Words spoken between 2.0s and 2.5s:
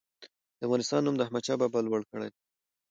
کړی دی.